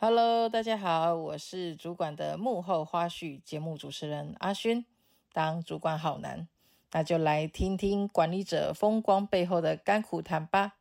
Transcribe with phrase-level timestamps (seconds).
[0.00, 4.86] Hello，大家好，我是主管的幕后花絮节目主持人阿勋。
[5.32, 6.46] 当主管好难，
[6.92, 10.74] 那就来听听管理者风光背后的甘苦谈吧。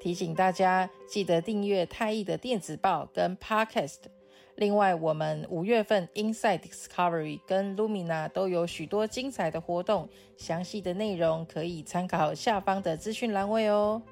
[0.00, 4.21] 提醒大家记得订阅太艺的电子报跟 Podcast。
[4.56, 14.02] 另外，我们五月份 Inside Discovery 跟 Lumina 都有许多精彩的活动，详细的内容可以参考下方的资讯栏位哦。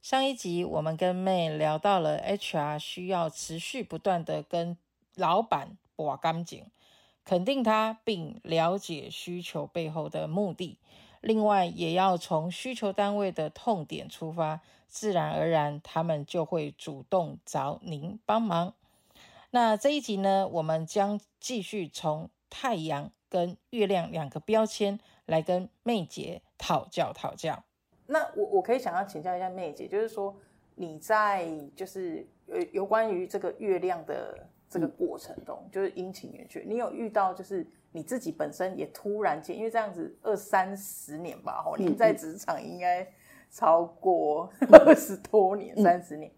[0.00, 4.76] 上一集我们跟 May 聊到了 HR 需要持续不断的跟
[5.16, 6.66] 老板把干净，
[7.24, 10.78] 肯定他并了解需求背后的目的，
[11.20, 18.74] 另外也要从需求单位的痛点出发，自然而然他们就会主动找您帮忙。
[19.50, 27.64] 那这一集呢，我们将继续从太阳跟月亮两个标签来跟 May 姐讨教讨教。
[28.06, 30.36] 那我我可以想要请教一下 May 姐，就是说
[30.74, 43.10] 你在就是有有关于这个月亮的这个过程中，嗯、就是阴晴圆缺，你有遇到就是你自己本身也突然间，因为这样子二三十年吧，你在职场应该
[43.50, 46.32] 超过二十多年、三十、嗯、年，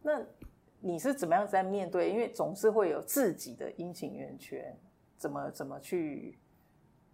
[0.00, 0.22] 那。
[0.86, 2.10] 你是怎么样在面对？
[2.10, 4.76] 因为总是会有自己的阴晴圆缺，
[5.16, 6.38] 怎么怎么去，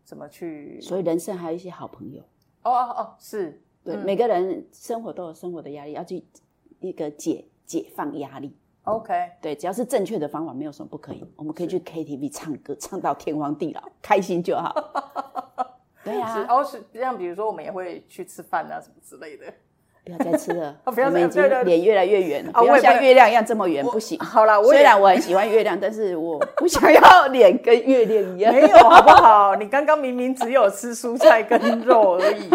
[0.05, 0.81] 怎么去？
[0.81, 2.21] 所以人生还有一些好朋友。
[2.65, 6.25] 哦哦哦，是对、嗯、每个人生活都有生活的压力，要去
[6.81, 8.57] 一个解解放压力。
[8.83, 11.25] OK，对，只要是正确的方法，没有什么不可以。
[11.37, 14.75] 我们可以去 KTV 唱歌，唱到天荒地老，开心就好。
[16.03, 19.47] 对啊，哦，是像比如说我们也会去吃饭啊，什么之类的。
[20.05, 24.19] 不要再吃了， 我们已经脸越来越圆了，不要像月亮一样这么圆，不行。
[24.19, 28.53] 好了，虽然我很喜欢月亮， 但是我不想要脸跟月亮一样。
[28.55, 29.55] 没有，好不好？
[29.57, 32.49] 你刚刚明明只有吃蔬菜跟肉而已，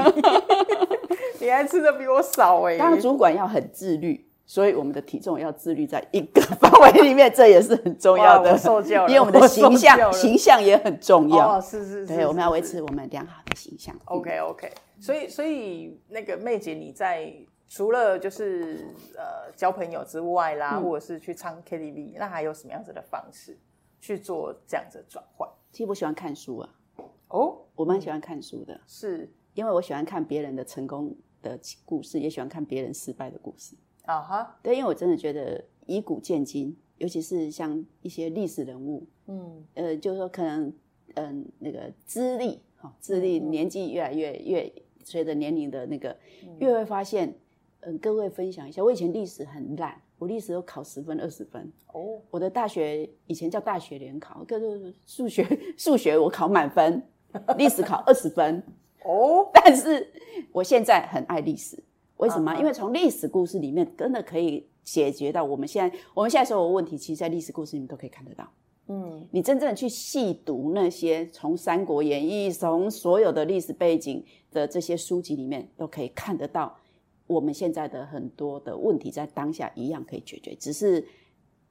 [1.39, 2.77] 你还吃的比我少哎。
[2.77, 8.57] 当主管要很自律，所以我们的体重要自律在一个范围里面，这也是很重要的。
[8.57, 11.57] 受教了，因为我们的形象形象也很重要。
[11.57, 13.95] 哦，是是是，对，我们要维持我们良好的形象。
[14.05, 14.71] OK OK。
[14.99, 17.33] 所以，所以那个 May 姐，你在
[17.67, 18.85] 除了就是
[19.15, 23.57] 呃交朋友之外啦，嗯、或者是去唱 KTV，那还有什么样子的方式
[23.99, 25.49] 去做这样子的转换？
[25.71, 26.69] 其实我喜欢看书啊。
[27.29, 33.75] 哦，我蛮喜欢看书的，是因为我喜欢看别人的成功的故事，也喜欢看别人失败的故事。
[34.03, 34.63] 啊哈、uh，huh.
[34.63, 40.71] 对，因为我真的觉得以古见今，尤其是像一些历史人物，嗯，呃，就是说可能
[41.15, 44.73] 嗯、呃、那个资历哈，资历年纪越来越越。
[45.05, 46.17] 随着年龄的那个，
[46.57, 47.31] 越会发现，
[47.81, 51.71] 嗯，各位分享一下，我以前历史很烂，我历史都考十分、二十分。
[51.93, 57.01] 哦，我的大学以前叫大学联考，可是数学数学我考满分，
[57.55, 58.63] 历史考二十分。
[59.03, 60.11] 哦，但是
[60.51, 61.77] 我现在很爱历史，
[62.17, 62.51] 为什么？
[62.51, 68.49] 啊、因为从历史故事里面真的可以解决到我们现在我们现在所有问题，其实，在历史故事里面都可以看得到。
[68.87, 76.75] 嗯，你真正的去细读那些从《三国演义》从所有的历史背景的这些书籍里面，都可以看得到
[77.27, 81.03] 我们现在的很多的问题，在当下一样可以解决，只是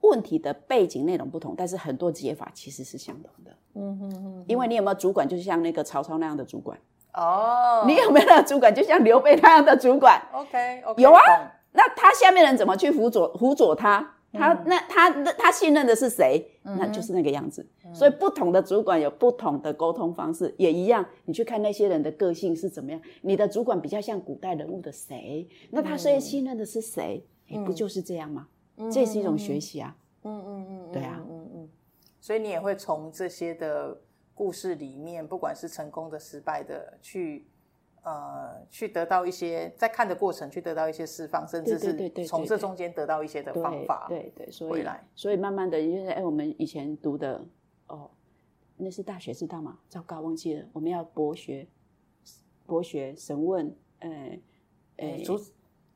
[0.00, 3.56] 问题的背景内容不同，但是很多解法其实是相同的。
[3.75, 6.78] 嗯哼哼，因为你有没有主管，就像那个曹操那样的主管？
[7.14, 11.20] 哦，你有没有那个主管，就像刘备那样的主管？OK，, okay 有啊。
[11.70, 14.16] 那他下面人怎么去辅佐辅佐他？
[14.34, 16.44] 他那他那他信任的是谁？
[16.62, 17.66] 那就是那个样子。
[17.92, 21.06] 所以不同的主管有不同的沟通方式，也一样。
[21.24, 23.00] 你去看那些人的个性是怎么样？
[23.22, 25.48] 你的主管比较像古代人物的谁？
[25.70, 27.24] 那他所以信任的是谁？
[27.64, 28.48] 不就是这样吗？
[28.92, 29.96] 这也是一种学习啊。
[30.24, 31.24] 嗯嗯嗯，对啊。
[31.30, 31.68] 嗯嗯。
[32.20, 33.96] 所以你也会从这些的
[34.34, 37.46] 故事里面，不管是成功的、失败的，去。
[38.04, 44.04] 呃，去得到一些在看的过程，去得到一些释放，甚至是从这中间得到一些的方法。
[44.09, 47.43] 对对，所以来，所以慢慢的，因为哎，我们以前读的
[47.87, 48.10] 哦，
[48.76, 49.78] 那是大学知道吗？
[49.88, 50.66] 糟糕，忘记了。
[50.75, 51.66] 我们要博学，
[52.66, 54.38] 博学审问，哎
[54.98, 55.41] 哎，主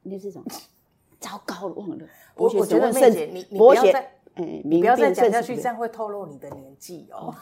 [0.02, 0.46] 那是什么？
[1.20, 2.06] 糟糕了，忘了。
[2.36, 4.00] 我我觉得 May 姐，你你不要再，
[4.36, 7.34] 哎，你不要再讲下去，这样会透露你的年纪哦。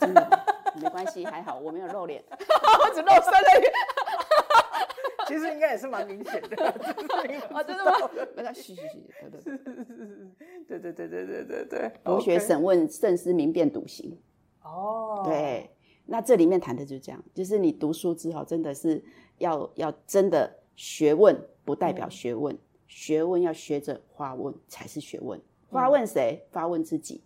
[0.81, 3.49] 没关系，还好我没有露脸，我 只露三个
[5.27, 6.65] 其实应该也是蛮明显的，
[7.51, 7.93] 啊，真的吗？
[8.37, 9.03] 没关系，嘘嘘嘘，
[10.69, 14.17] 对对对对对对对，博学审问，慎思明辨笃行。
[14.63, 15.71] 哦，对，
[16.05, 19.03] 那这里面谈的就是这样，就是你读书之后，真的是
[19.39, 25.41] 要要真的学问，不代表学问，嗯、学问要学着发问才是学问。
[25.71, 26.47] 发问谁？
[26.53, 27.23] 发问自己。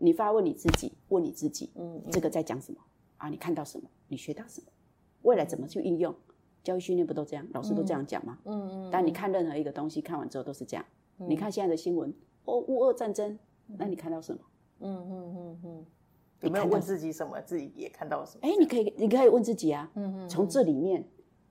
[0.00, 2.78] 你发问你自己，问你自己，嗯，这个在讲什么
[3.16, 3.28] 啊？
[3.28, 3.88] 你看到什么？
[4.06, 4.66] 你学到什么？
[5.22, 6.14] 未来怎么去应用？
[6.62, 7.46] 教育训练不都这样？
[7.52, 8.38] 老师都这样讲吗？
[8.44, 8.90] 嗯嗯。
[8.90, 10.84] 但你看任何一个东西，看完之后都是这样。
[11.16, 12.12] 你看现在的新闻，
[12.44, 13.38] 哦，乌俄战争，
[13.78, 14.40] 那你看到什么？
[14.80, 15.86] 嗯嗯嗯嗯。
[16.42, 17.40] 有没有问自己什么？
[17.40, 18.48] 自己也看到什么？
[18.48, 19.90] 哎，你可以，你可以问自己啊。
[19.94, 20.28] 嗯嗯。
[20.28, 21.04] 从这里面，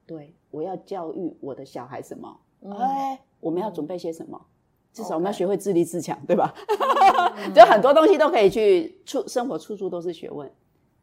[0.06, 2.40] 对，我要教育我的小孩什么？
[2.78, 4.40] 哎，我们要准备些什么？
[4.94, 6.52] 至少我们要学会自立自强，对吧？
[7.54, 10.50] 就很多东西都可以去处生活，处处都是学问。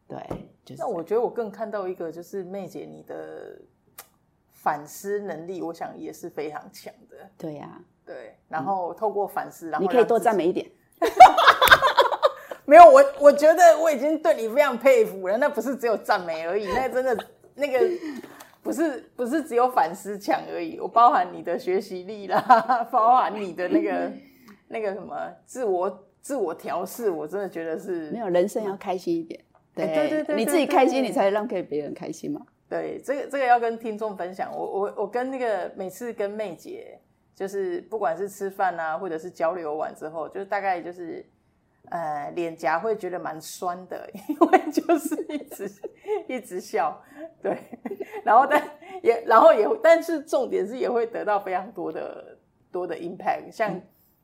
[0.09, 0.19] 对，
[0.65, 0.81] 就是。
[0.83, 3.61] 那我觉得我更看到一个，就是妹姐你的
[4.64, 7.16] 反思能力，我想也是非常强的。
[7.38, 8.34] 对呀，对。
[8.49, 10.66] 然后透过反思，然后你可以多赞美一点。
[12.66, 15.37] 没有，我我觉得我已经对你非常佩服了。
[15.37, 17.78] 那不是只有赞美而已，那真的那个。
[18.64, 22.40] 不是不是只有反思强而已，我包含你的学习力啦，
[22.90, 24.10] 包含你的那个
[24.69, 25.14] 那个什么
[25.44, 29.38] 自我自我调试，我真的觉得是没有人生要开心一点，
[29.75, 32.40] 对对对对，你自己开心，你才让给别人开心嘛。
[32.69, 34.50] 对，这个这个要跟听众分享。
[34.52, 36.99] 我我我跟那个每次跟妹姐，
[37.34, 41.25] 就是不管是吃饭啊，或者是交流完之后，就是大概就是。
[41.90, 45.70] 呃，脸颊会觉得蛮酸的， 因为就是一直
[46.26, 46.99] 一直笑，
[47.43, 47.58] 对，
[48.25, 48.62] 然后但
[49.02, 52.38] 也然后也但是重点是也会得到非常多的
[52.72, 53.50] 多的 impact。
[53.52, 53.78] 像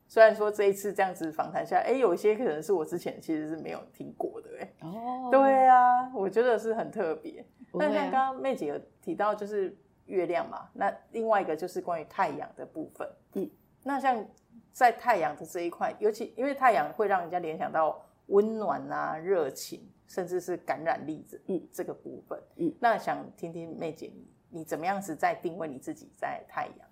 [0.07, 7.45] 虽然说这一次这样子访谈下来，哎，有一些可能是我之前其实是没有听过的，哎，哦，对啊，我觉得是很特别。
[7.79, 9.75] 但像刚刚妹姐有提到就是
[10.05, 13.49] 月亮嘛，那另外一个就是关于太阳的部分，嗯，
[13.83, 14.25] 那像。
[14.73, 22.41] 在太阳的这一块，尤其因为太阳会让人家联想到温暖啊、热情，甚至是感染力这嗯这个部分。
[22.55, 26.87] 嗯，那想听听妹姐你你怎么样子在定位你自己在太阳？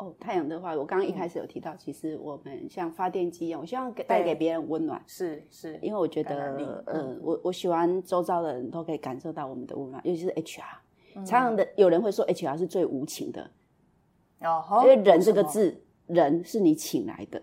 [0.00, 5.02] 哦，太阳的话，我刚刚一开始有提到，嗯、其实我们像发电机一样，我希望给带给别人温暖。
[5.06, 11.24] 是是，因为我觉得，呃，我我喜欢周遭的人都可以感受到我们的温暖，尤其是 HR。
[11.26, 13.50] 常常的有人会说 HR 是最无情的，
[14.40, 15.82] 哦，因为人这个字。
[16.06, 17.40] 人是你请来的，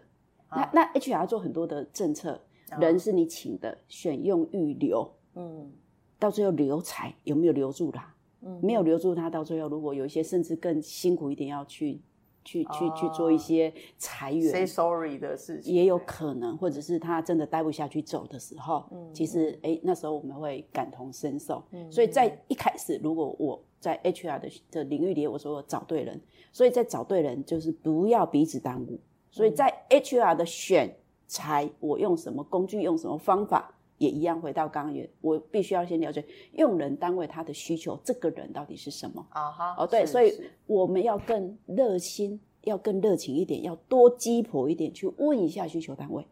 [0.49, 2.37] 啊、那那 HR 做很多的政策，
[2.69, 5.71] 啊、人是你请的，选用预留，嗯，
[6.19, 8.13] 到最后留才有没有留住他？
[8.41, 12.01] 嗯，没有留住他，到最后如果有一些甚至更辛苦一点，要去
[12.47, 26.19] 去去去做一些裁员，say sorry 的事情，也有可能，或者是他真的待不下去走的时候，嗯，其实哎、欸，那时候我们会感同身受，嗯，所以在一开始，如果我在 HR 的的领域里，我说我找对人。
[26.53, 28.99] 所以在找对人，就是不要彼此耽误。
[29.29, 30.95] 所以在 HR 的选
[31.27, 34.39] 材，我用什么工具，用什么方法，也一样。
[34.41, 36.23] 回到刚刚，我必须要先了解
[36.53, 39.51] 用人单位他的需求，这个人到底是什么啊？
[39.51, 40.33] 哈，哦，对，所以
[40.65, 46.25] 我们要更热心，要更热情一点，要多鸡婆一点去问一下需求单位。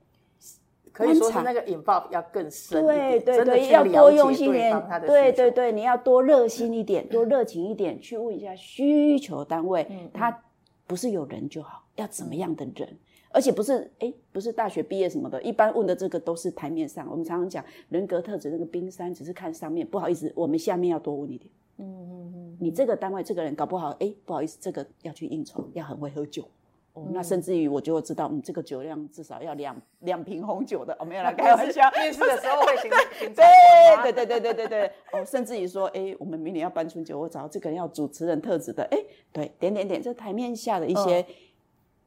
[0.92, 10.42] 可以说是那个 involve 要更深一点，对对对，要多用心一点，对对对，你要多热心一点，多热情一点，去问一下需求单位，他
[10.88, 12.98] 不是有人就好，要怎么样的人，
[13.36, 26.48] 而且不是哎，不是大学毕业什么的，一般问的这个都是台面上，我们常常讲人格特质那个冰山只是看上面，不好意思，我们下面要多问一点，嗯嗯嗯，你这个单位这个人搞不好，哎，不好意思，这个要去应酬，要很会喝酒。
[26.94, 31.92] 哦、那甚至于我就知道，嗯，这个酒量至少要两两瓶红酒的，哦，没有啦， 开玩笑。
[31.92, 32.90] 面试的时候会行
[33.20, 38.98] 行 对对对对对对对，哦，甚至于说，哎，我们明年要办春酒，我找这个人要主持人特质的，哎，
[39.34, 41.26] 对，点点点，这台面下的一些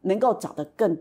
[0.01, 0.97] 能够找得更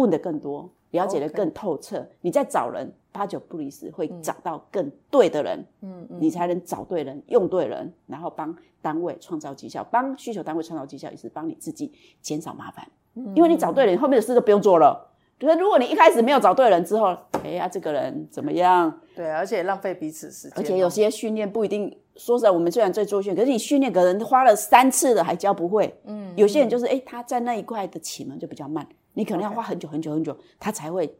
[0.00, 12.86] 问的更多，了解的更透彻，嗯、你再找人，八九不离十会找到更对的人，嗯嗯，你才能找对人，用对人，然后帮单位创造绩效，帮需求单位创造绩效，也是帮你自己减少麻烦。
[13.34, 15.06] 因为你找对人，后面的事都不用做了。
[15.40, 19.00] 可是如果你一开始没有找对人之后，哎呀，这个人怎么样？
[19.14, 20.52] 对，而且浪费彼此时间。
[20.56, 25.92] 而且有些训练不一定，说实在，我们虽然在做训练，可是你训练可能花了三次了还教不会。
[26.04, 28.86] 嗯，有些人就是哎，他在那一块的启蒙就比较慢，
[29.18, 31.12] 你可能要花很久很久很久，他才会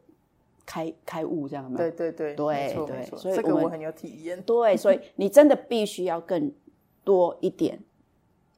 [0.65, 1.77] 开开悟这样吗？
[1.77, 4.41] 对对对，对对，所以这个我很有体验。
[4.43, 6.53] 对，所以你真的必须要更
[7.03, 7.81] 多一点。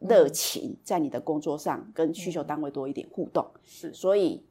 [0.00, 4.42] 热情在你的工作上跟需求单位多一点互动，是，所以，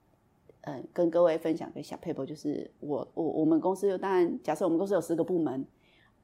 [0.62, 5.66] 嗯，跟各位分享个小撇步，就是我我我们公司有，当然假设我们公司有十个部门，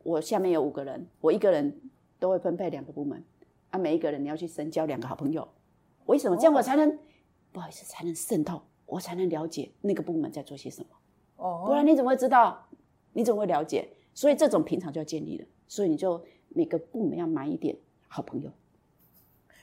[0.04, 1.76] 我下面有五个人，我一个人
[2.20, 3.24] 都会分配两个部门，
[3.72, 5.48] 啊，每一个人你要去深交两个好朋友，
[6.06, 6.38] 为什么？
[6.38, 6.96] 这样我才能，
[7.56, 10.90] 不好意思，才能渗透，我才能了解那个部门在做些什么，
[11.38, 12.68] 哦，不然你怎么会知道？
[13.14, 13.88] 你怎么会了解？
[14.14, 17.74] 所以这种平常就要建立了，所以你就每个部门要买一点
[18.10, 18.52] 好朋友。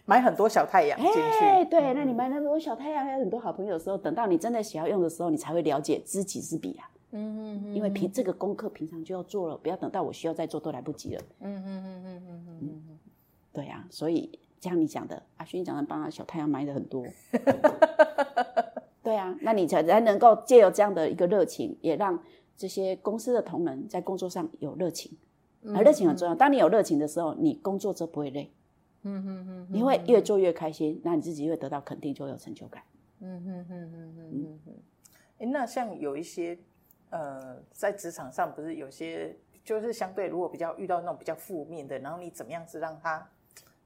[0.07, 6.91] 买很多小太阳进去，哎，对，那你买那么多小太阳，还有很多好朋友的时候，等到你真的想要用的时候，你才会了解知己知彼啊。
[7.11, 11.23] 嗯嗯嗯，因为平这个功课平常就要做了，不要等到我需要再做都来不及了。
[11.41, 12.99] 嗯嗯嗯嗯嗯嗯嗯。
[13.53, 17.05] 对啊，所以像你讲的，阿勋讲的，帮他小太阳买的很多。
[19.03, 22.23] 对啊，那你才才能够借由这样的一个热情，也让
[22.57, 25.19] 这些公司的同仁在工作上有热情。
[25.75, 28.53] 而热情很重要，当你有热情的时候，你工作就不会累。
[29.03, 32.85] 嗯嗯嗯，你会越做越开心，那你自己会得到肯定，就有成就感。
[33.19, 34.75] 嗯嗯嗯嗯嗯嗯。
[35.39, 36.57] 哎，那像有一些
[37.11, 43.29] 呃，在职场上不是有些就是相对如果比较遇到那种比较负面的，然后你怎么样子让他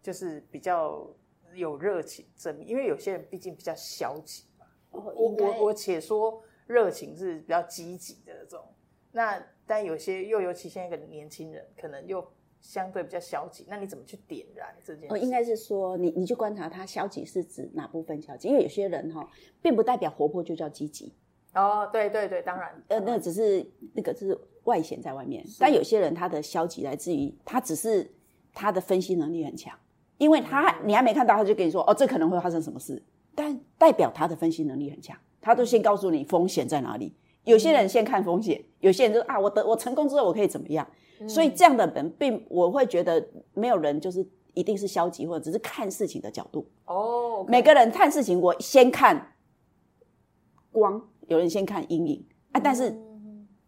[0.07, 1.05] 就是比较
[1.53, 2.69] 有热情正面？
[2.69, 4.45] 因为有些人毕竟比较消极。
[4.93, 8.65] 我我我且说热情是比较积极的这种，
[9.11, 12.25] 那但有些又尤其现在一个年轻人，可能又
[12.61, 15.13] 相对比较消极，那你怎么去点燃这件事？
[15.13, 18.47] 哦，应该是说你你去观察他消极是指哪部分消极？
[18.47, 19.29] 因为有些人哈，
[19.61, 21.13] 并不代表活泼就叫积极。
[21.55, 28.09] 哦，对对对，当然，呃，那只是那个是外显在外面，但有些人他的消极来自于他只是
[28.55, 29.79] 他的分析能力很强，
[30.19, 33.03] 因为他、嗯、你还没看到他就跟你说哦，这可能会发生什么事。
[33.35, 37.15] 但代表他的分析能力很强，他都先告诉你风险在哪里。
[37.45, 40.87] 有些人先看风险，有些人就啊，我得我成功之后我可以怎么样？
[41.21, 47.45] 嗯、所以这样的人并我会觉得没有人就是一定是消极或者只是看事情的角度哦。
[47.47, 49.35] 每个人看事情，我先看
[50.73, 52.91] 光，有人先看阴影啊，但是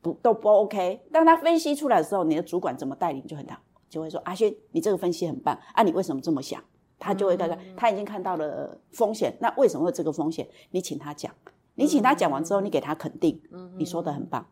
[0.01, 1.03] 不都不 OK。
[1.13, 6.63] 当他分析出来的时候，你的主管怎么带领就很大，就会说阿轩，你这个分析很棒啊，你为什么这么想？
[7.01, 10.49] 他就会大概，他已经看到了风险，那为什么会这个风险？
[10.73, 11.33] 你请他讲，
[11.77, 13.41] 你请他讲完之后，你给他肯定，
[13.77, 14.45] 你说的很棒。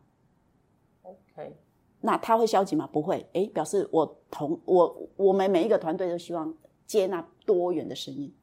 [1.01, 1.57] OK，
[1.99, 2.87] 那他会消极吗？
[2.89, 6.53] 不会，诶，表示我同我我们每一个团队都希望
[6.85, 8.33] 接纳多元的声音。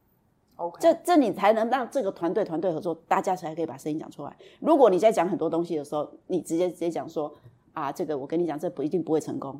[0.56, 4.36] OK，这这你才能让这个团队团队合作，大家才可以把声音讲出来。
[4.60, 7.34] 如果你在讲很多东西的时候，你直接直接讲说
[7.72, 9.58] 啊，这个我跟你讲，这不一定不会成功。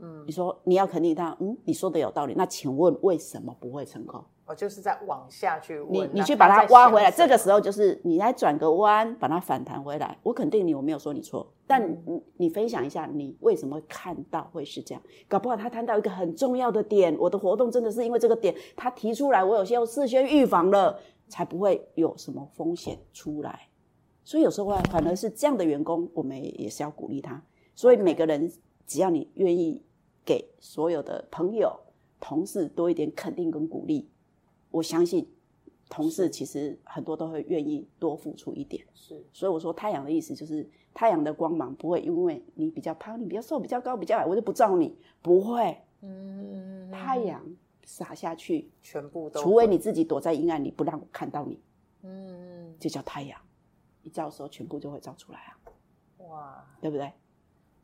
[0.00, 2.34] 嗯，你说你要肯定他，嗯，你说的有道理。
[2.36, 4.22] 那请问为什么不会成功？
[4.46, 7.08] 我就是在往下去问，你你去把它挖回来。
[7.08, 10.18] 这个时候就是你来转个弯，把它反弹回来。
[10.24, 15.00] 我肯定你，我没有说你错，但你你分享一下，你为什么会看到会是这样？
[15.28, 23.68] 搞不好他谈到一个很重要的点，我的活动真的是因为这个点，他提出来，我有些要事先预防了，才不会有什么风险出来。
[24.24, 27.40] 所以有时候反而是这样的员工，我们也是要鼓励他。
[27.76, 28.52] 所以每个人
[28.84, 29.80] 只要你愿意。
[30.24, 31.78] 给所有的朋友、
[32.20, 34.08] 同事多一点肯定跟鼓励，
[34.70, 35.28] 我相信
[35.88, 38.86] 同事其实很多都会愿意多付出一点。
[38.94, 45.76] 是，所以我说太阳的意思就是太阳的光芒不会因为你比较胖、你比较瘦、比较高、比较矮，我就不照你，不会。
[46.02, 47.44] 嗯，太阳
[47.84, 51.60] 洒下去，全部都，除非你自己躲在阴暗里不让我看到你。
[52.02, 53.40] 嗯，就叫太阳，
[54.02, 55.58] 一照的时候全部就会照出来啊。
[56.28, 57.12] 哇，对不对？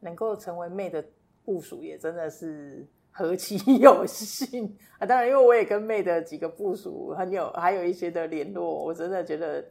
[0.00, 1.04] 能够成为妹的。
[1.46, 5.06] 部署也真的是何其 有幸啊！
[5.06, 9.64] 当然，因为我也跟妹的几个部署很有，还有一些的联络，我真的觉得，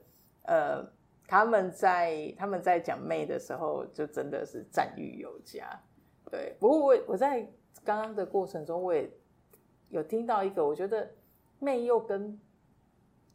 [0.44, 0.84] 呃，
[1.28, 5.70] 他们在他们在讲妹的时候，就真的是赞誉有加。
[6.32, 7.42] 对，不过我我在
[7.84, 9.08] 刚刚的过程中，我也
[9.90, 11.08] 有听到一个，我觉得
[11.60, 12.40] 妹又跟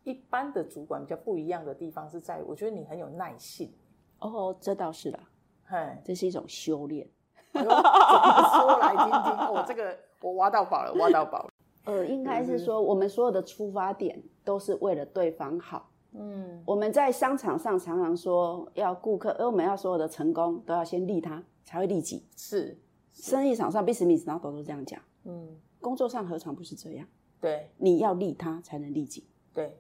[0.02, 3.73] 一般的主管比较不一样的地方是在于，我觉得你很有耐性。
[4.18, 5.20] 哦，这倒是啦，
[5.66, 7.09] 嘿，这是一种修炼。
[7.52, 9.49] 怎么说来听听？
[9.52, 11.50] 我、哦、这个我挖到宝了，挖到宝了。
[11.85, 15.90] 呃，应该是说，我们所有的出发点都是为了对方好。
[16.12, 22.26] 嗯，我们在商场上常常说，要顾客，而我们要所有的成功都要先利他，才会利己。
[22.37, 22.78] 是，
[23.12, 25.00] 生意场上，business 然后都是这样讲。
[25.25, 27.07] 嗯，工作上何尝不是这样？
[27.40, 29.26] 对，你要利他才能利己。
[29.54, 29.78] 对，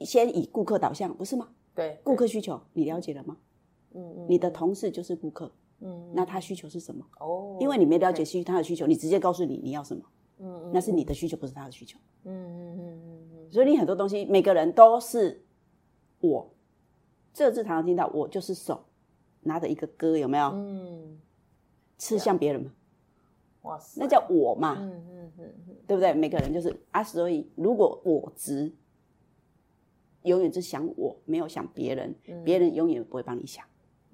[0.00, 1.48] 先以顾客导向，不是吗？
[1.74, 3.36] 对，顾客需求你了解了吗？
[3.94, 5.52] 嗯嗯，你的同事就是顾客。
[5.80, 7.04] 嗯，那他需求是什么？
[7.20, 10.02] 哦，因为你没了解需他的需求，你直接告诉你你要什么？
[10.38, 11.98] 嗯，那是你的需求，不是他的需求。
[12.24, 15.44] 嗯嗯嗯嗯，所以你很多东西，每个人都是
[16.20, 16.52] 我，
[17.32, 18.84] 这字常常听到，我就是手
[19.42, 20.46] 拿着一个歌，有没有？
[20.48, 21.20] 嗯，
[21.98, 22.72] 刺向别人吗？
[23.62, 24.76] 哇塞，那叫我嘛。
[24.78, 26.12] 嗯嗯嗯，对不对？
[26.14, 28.72] 每个人就是啊，所以如果我执
[30.22, 32.14] 永远只想我，没有想别人，
[32.44, 33.64] 别人永远不会帮你想。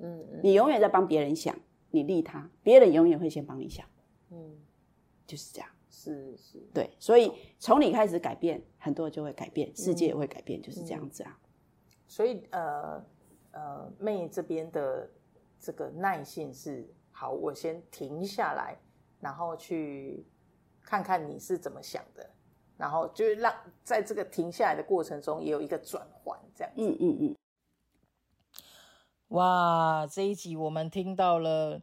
[0.03, 1.57] 嗯，你永远在帮别人想，
[1.91, 3.87] 你利他，别人永远会先帮你想。
[4.31, 4.59] 嗯，
[5.27, 5.69] 就是这样。
[5.95, 11.39] 是是，对，所以从你开始改变，很多人就会改变，世界也会改变，嗯、就是这样子啊。
[12.09, 13.05] 所以呃
[13.53, 15.09] 呃，妹这边的
[15.61, 18.77] 这个耐性是好，我先停下来，
[19.21, 20.27] 然后去
[20.83, 22.29] 看看你是怎么想的，
[22.77, 23.55] 然后就是让
[23.85, 26.83] 在这个停下来的过程中也有一个转换，这样子。
[26.83, 27.37] 嗯嗯嗯。
[29.33, 31.81] 哇，这一集我们听到了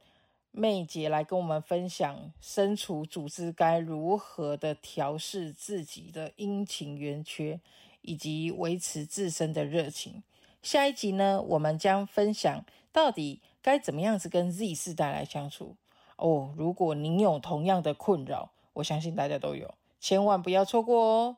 [0.51, 7.59] 妹姐来跟我们分享身处组织该如何的调试自己的阴晴圆缺，
[8.01, 10.21] 以及维持自身的热情。
[10.61, 15.75] 下一集呢，我们将分享到底该怎么样子跟 Z 世代来相处
[16.17, 16.53] 哦。
[16.55, 21.37] 如果您有同样的困扰，我相信大家都有，千万不要错过哦。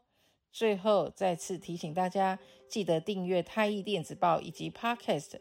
[0.51, 2.37] 最后再次提醒大家，
[2.67, 5.39] 记得订阅太毅电子报以及 Podcast。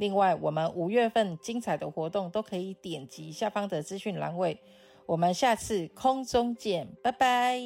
[0.00, 4.58] 另外我们五月份精彩的活动都可以点击下方的资讯栏位。
[5.04, 7.60] 我们下次空中见拜拜。